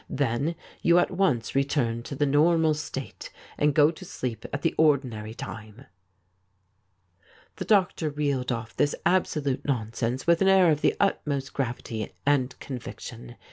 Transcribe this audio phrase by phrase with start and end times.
[0.09, 3.91] Then you at once retui'n to the normal 37 THIS IS ALL state, and go
[3.91, 5.85] to sleep at the ordinary time.'
[7.57, 12.59] The doctor reeled off this absolute nonsense with an air of the utmost gravity and
[12.59, 13.35] conviction.